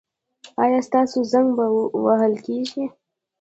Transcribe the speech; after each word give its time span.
ایا 0.63 0.79
ستاسو 0.87 1.17
زنګ 1.31 1.47
به 1.57 1.65
وهل 2.05 2.33
کیږي؟ 2.45 2.85